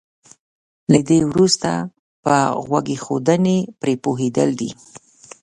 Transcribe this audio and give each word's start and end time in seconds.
له 0.91 0.99
دې 1.09 1.19
وروسته 1.31 1.71
په 2.23 2.35
غوږ 2.65 2.85
ايښودنې 2.93 3.57
پرې 3.79 3.93
پوهېدل 4.03 4.49
دي. 4.59 4.71